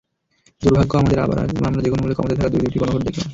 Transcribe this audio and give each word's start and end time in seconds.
দুর্ভাগ্য 0.61 0.93
আমাদের, 0.97 1.19
আবার 1.19 1.37
আমরা 1.65 1.81
যেকোনো 1.81 2.01
মূল্যে 2.01 2.15
ক্ষমতায় 2.15 2.37
থাকার 2.37 2.51
দুই-দুটি 2.53 2.77
গণভোট 2.79 3.01
দেখলাম। 3.03 3.27